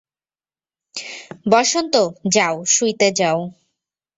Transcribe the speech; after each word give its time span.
বসন্ত, 1.51 1.93
যাও, 2.33 2.55
শুইতে 2.65 3.07
যাও। 3.11 3.39